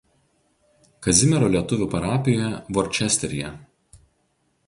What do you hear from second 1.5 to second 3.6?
lietuvių parapijoje Worcesteryje.